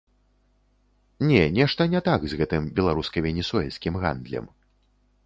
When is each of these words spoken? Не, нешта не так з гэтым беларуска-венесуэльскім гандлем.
Не, 1.31 1.41
нешта 1.57 1.87
не 1.95 2.01
так 2.07 2.25
з 2.31 2.39
гэтым 2.39 2.71
беларуска-венесуэльскім 2.79 3.93
гандлем. 4.07 4.49